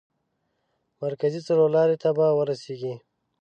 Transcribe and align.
مرکزي 1.01 1.41
څلور 1.47 1.69
لارې 1.75 1.95
ته 2.03 2.09
به 2.17 2.25
ورسېږئ. 2.37 2.93